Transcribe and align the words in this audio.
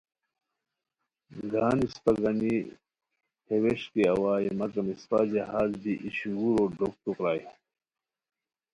گان 1.51 1.77
اسپہ 1.85 2.11
گانی 2.21 2.55
ہے 3.47 3.55
وݰکی 3.63 4.01
اوائے 4.13 4.49
مگم 4.59 4.87
اسپہ 4.93 5.19
جہاز 5.31 5.71
بی 5.81 5.93
ای 6.03 6.09
شوغورو 6.17 6.63
ڈوکتو 6.77 7.11
پرائے 7.17 7.43